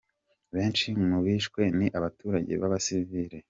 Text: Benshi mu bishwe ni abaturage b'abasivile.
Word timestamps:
Benshi 0.53 0.87
mu 1.09 1.19
bishwe 1.25 1.61
ni 1.77 1.87
abaturage 1.97 2.51
b'abasivile. 2.61 3.37